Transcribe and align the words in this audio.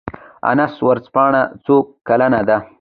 انیس 0.49 0.75
ورځپاڼه 0.87 1.41
څو 1.65 1.75
کلنه 2.07 2.41
ده؟ 2.47 2.57